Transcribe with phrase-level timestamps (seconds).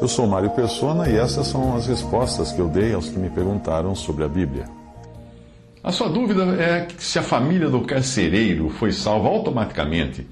[0.00, 3.28] Eu sou Mário Persona e essas são as respostas que eu dei aos que me
[3.28, 4.64] perguntaram sobre a Bíblia.
[5.84, 10.26] A sua dúvida é se a família do carcereiro foi salva automaticamente,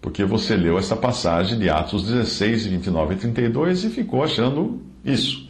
[0.00, 5.47] porque você leu essa passagem de Atos 16, 29 e 32 e ficou achando isso.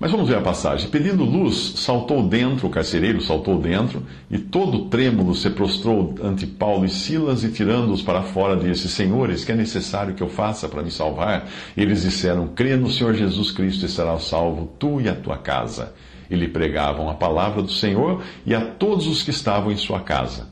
[0.00, 0.88] Mas vamos ver a passagem.
[0.88, 6.86] Pedindo luz, saltou dentro, o carcereiro saltou dentro, e todo trêmulo se prostrou ante Paulo
[6.86, 10.82] e Silas, e tirando-os para fora, disse: Senhores, que é necessário que eu faça para
[10.82, 11.46] me salvar?
[11.76, 15.92] Eles disseram: Crê no Senhor Jesus Cristo e serás salvo, tu e a tua casa.
[16.30, 20.00] E lhe pregavam a palavra do Senhor e a todos os que estavam em sua
[20.00, 20.48] casa.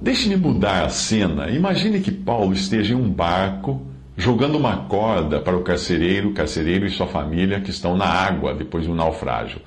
[0.00, 1.48] Deixe-me mudar a cena.
[1.48, 6.90] Imagine que Paulo esteja em um barco jogando uma corda para o carcereiro, carcereiro e
[6.90, 9.60] sua família que estão na água depois de um naufrágio.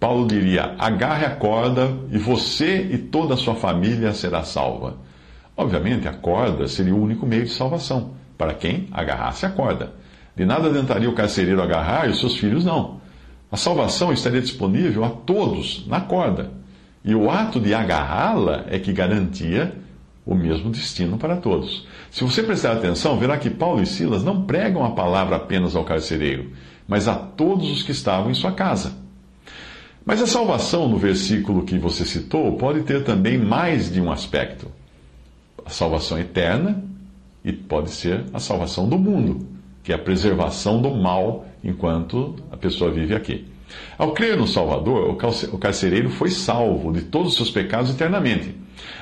[0.00, 4.96] Paulo diria: agarre a corda e você e toda a sua família será salva.
[5.56, 9.92] Obviamente, a corda seria o único meio de salvação para quem agarrasse a corda.
[10.34, 13.00] De nada adiantaria o carcereiro agarrar e os seus filhos não.
[13.50, 16.50] A salvação estaria disponível a todos na corda.
[17.04, 19.74] E o ato de agarrá-la é que garantia
[20.24, 21.86] o mesmo destino para todos.
[22.10, 25.84] Se você prestar atenção, verá que Paulo e Silas não pregam a palavra apenas ao
[25.84, 26.52] carcereiro,
[26.86, 28.94] mas a todos os que estavam em sua casa.
[30.04, 34.66] Mas a salvação, no versículo que você citou, pode ter também mais de um aspecto:
[35.64, 36.82] a salvação eterna
[37.44, 39.46] e pode ser a salvação do mundo,
[39.82, 43.46] que é a preservação do mal enquanto a pessoa vive aqui.
[43.96, 45.16] Ao crer no Salvador,
[45.52, 48.54] o carcereiro foi salvo de todos os seus pecados eternamente.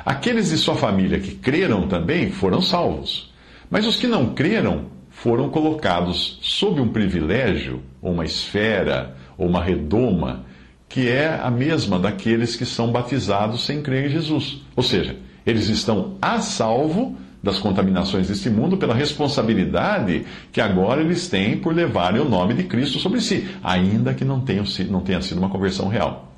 [0.05, 3.33] Aqueles de sua família que creram também foram salvos.
[3.70, 9.62] Mas os que não creram foram colocados sob um privilégio, ou uma esfera, ou uma
[9.62, 10.45] redoma,
[10.89, 14.62] que é a mesma daqueles que são batizados sem crer em Jesus.
[14.75, 21.28] Ou seja, eles estão a salvo das contaminações deste mundo pela responsabilidade que agora eles
[21.28, 25.22] têm por levarem o nome de Cristo sobre si, ainda que não, tenham, não tenha
[25.22, 26.30] sido uma conversão real.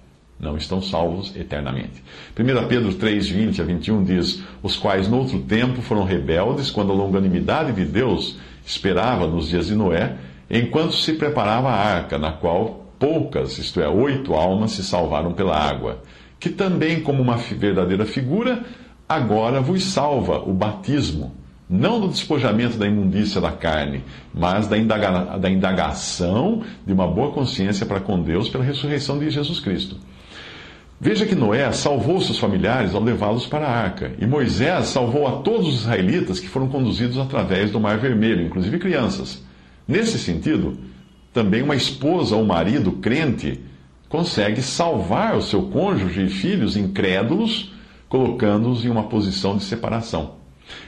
[0.42, 2.02] Não estão salvos eternamente.
[2.36, 6.90] 1 Pedro 3, 20 a 21 diz: Os quais no outro tempo foram rebeldes, quando
[6.90, 10.16] a longanimidade de Deus esperava nos dias de Noé,
[10.50, 15.56] enquanto se preparava a arca, na qual poucas, isto é, oito almas, se salvaram pela
[15.56, 16.02] água,
[16.40, 18.64] que também, como uma verdadeira figura,
[19.08, 21.36] agora vos salva o batismo,
[21.70, 24.02] não do despojamento da imundícia da carne,
[24.34, 29.30] mas da, indaga, da indagação de uma boa consciência para com Deus pela ressurreição de
[29.30, 29.96] Jesus Cristo.
[31.04, 35.42] Veja que Noé salvou seus familiares ao levá-los para a arca, e Moisés salvou a
[35.42, 39.42] todos os israelitas que foram conduzidos através do Mar Vermelho, inclusive crianças.
[39.88, 40.78] Nesse sentido,
[41.32, 43.58] também uma esposa ou marido crente
[44.08, 47.74] consegue salvar o seu cônjuge e filhos incrédulos
[48.08, 50.41] colocando-os em uma posição de separação.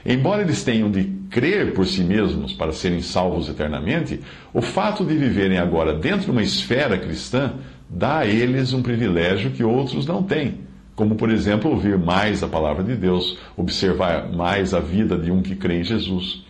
[0.05, 4.19] Embora eles tenham de crer por si mesmos para serem salvos eternamente,
[4.53, 7.53] o fato de viverem agora dentro de uma esfera cristã
[7.89, 10.59] dá a eles um privilégio que outros não têm,
[10.95, 15.41] como, por exemplo, ouvir mais a palavra de Deus, observar mais a vida de um
[15.41, 16.43] que crê em Jesus.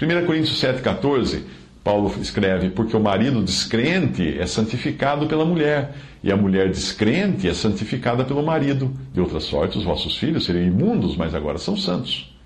[0.00, 1.42] 1 Coríntios 7,14
[1.88, 7.54] Paulo escreve: Porque o marido descrente é santificado pela mulher, e a mulher descrente é
[7.54, 8.92] santificada pelo marido.
[9.12, 12.37] De outra sorte, os vossos filhos seriam imundos, mas agora são santos.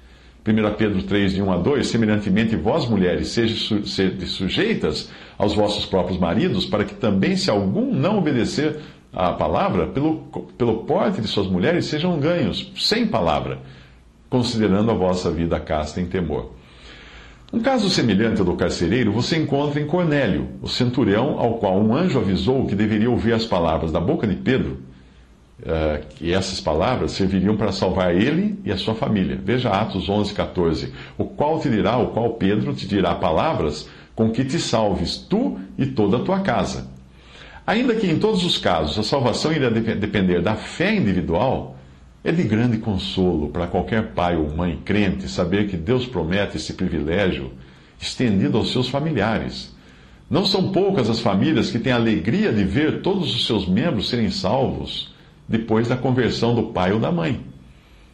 [0.44, 3.84] 1 Pedro 3, de 1 a 2: Semelhantemente, vós, mulheres, sejam
[4.26, 5.08] sujeitas
[5.38, 8.80] aos vossos próprios maridos, para que também, se algum não obedecer
[9.12, 10.16] à palavra, pelo,
[10.58, 13.58] pelo porte de suas mulheres sejam ganhos, sem palavra,
[14.28, 16.52] considerando a vossa vida casta em temor.
[17.52, 21.94] Um caso semelhante ao do carcereiro você encontra em Cornélio, o centurião ao qual um
[21.94, 24.78] anjo avisou que deveria ouvir as palavras da boca de Pedro,
[25.62, 29.38] uh, que essas palavras serviriam para salvar ele e a sua família.
[29.42, 30.92] Veja Atos 11, 14.
[31.16, 35.58] O qual te dirá, o qual Pedro te dirá palavras com que te salves tu
[35.78, 36.90] e toda a tua casa.
[37.66, 41.76] Ainda que em todos os casos a salvação irá depender da fé individual,
[42.24, 46.74] é de grande consolo para qualquer pai ou mãe crente saber que Deus promete esse
[46.74, 47.52] privilégio
[48.00, 49.74] estendido aos seus familiares.
[50.28, 54.08] Não são poucas as famílias que têm a alegria de ver todos os seus membros
[54.08, 55.12] serem salvos
[55.52, 57.40] depois da conversão do pai ou da mãe.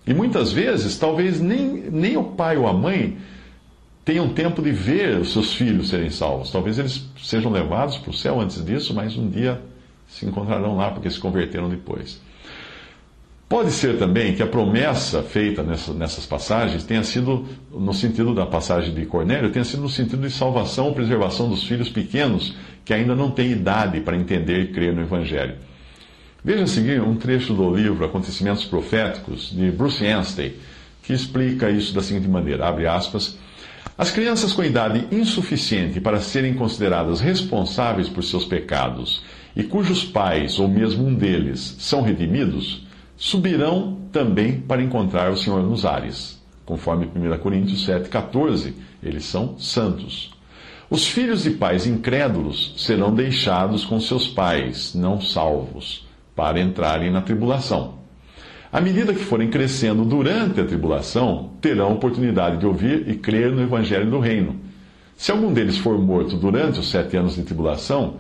[0.05, 3.17] E muitas vezes, talvez nem, nem o pai ou a mãe
[4.05, 6.51] tenham tempo de ver os seus filhos serem salvos.
[6.51, 9.61] Talvez eles sejam levados para o céu antes disso, mas um dia
[10.09, 12.21] se encontrarão lá porque se converteram depois.
[13.49, 18.93] Pode ser também que a promessa feita nessas passagens tenha sido, no sentido da passagem
[18.93, 22.55] de Cornélio, tenha sido no sentido de salvação ou preservação dos filhos pequenos
[22.85, 25.68] que ainda não têm idade para entender e crer no Evangelho.
[26.45, 30.57] Veja a seguir um trecho do livro Acontecimentos Proféticos, de Bruce Anstey,
[31.03, 33.37] que explica isso da seguinte maneira, abre aspas,
[33.97, 39.21] As crianças com idade insuficiente para serem consideradas responsáveis por seus pecados
[39.57, 42.87] e cujos pais, ou mesmo um deles, são redimidos,
[43.17, 46.41] subirão também para encontrar o Senhor nos ares.
[46.65, 50.31] Conforme 1 Coríntios 7,14, eles são santos.
[50.89, 56.07] Os filhos de pais incrédulos serão deixados com seus pais, não salvos,
[56.39, 57.95] para entrarem na tribulação.
[58.71, 63.61] À medida que forem crescendo durante a tribulação, terão oportunidade de ouvir e crer no
[63.61, 64.55] Evangelho do Reino.
[65.17, 68.19] Se algum deles for morto durante os sete anos de tribulação,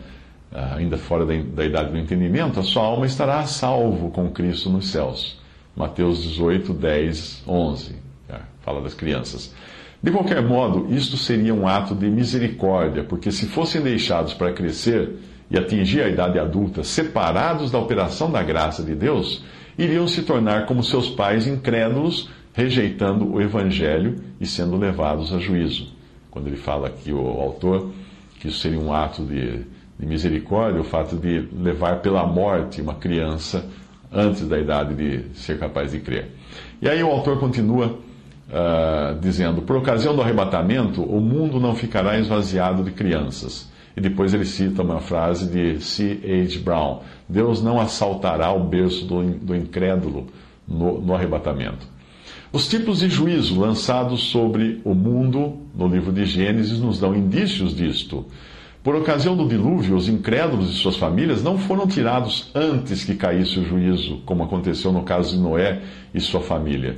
[0.50, 4.68] ah, ainda fora da, idade do entendimento, a sua alma estará a salvo com Cristo
[4.68, 5.38] nos céus.
[5.76, 7.94] Mateus 18, 10, 11.
[8.62, 9.54] Fala das crianças.
[10.02, 15.18] De qualquer modo, isto seria um ato de misericórdia, porque se fossem deixados para crescer
[15.50, 19.42] e atingir a idade adulta, separados da operação da graça de Deus,
[19.78, 25.88] iriam se tornar como seus pais incrédulos, rejeitando o Evangelho e sendo levados a juízo.
[26.30, 27.90] Quando ele fala aqui, o autor,
[28.40, 29.64] que isso seria um ato de,
[29.98, 33.64] de misericórdia, o fato de levar pela morte uma criança
[34.12, 36.32] antes da idade de ser capaz de crer.
[36.82, 42.18] E aí o autor continua uh, dizendo: Por ocasião do arrebatamento, o mundo não ficará
[42.18, 43.68] esvaziado de crianças
[43.98, 46.20] e depois ele cita uma frase de C.
[46.22, 46.60] H.
[46.60, 50.28] Brown: Deus não assaltará o berço do, do incrédulo
[50.68, 51.84] no, no arrebatamento.
[52.52, 57.74] Os tipos de juízo lançados sobre o mundo no livro de Gênesis nos dão indícios
[57.74, 58.24] disto.
[58.84, 63.58] Por ocasião do dilúvio, os incrédulos e suas famílias não foram tirados antes que caísse
[63.58, 65.82] o juízo, como aconteceu no caso de Noé
[66.14, 66.94] e sua família.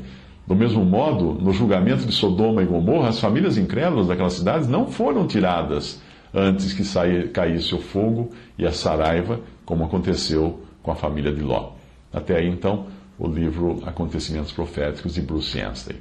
[0.47, 4.87] Do mesmo modo, no julgamento de Sodoma e Gomorra, as famílias incrédulas daquelas cidades não
[4.87, 5.99] foram tiradas
[6.35, 11.73] antes que caísse o fogo e a saraiva, como aconteceu com a família de Ló.
[12.12, 12.87] Até aí, então,
[13.19, 15.97] o livro Acontecimentos Proféticos de Bruce Anstey.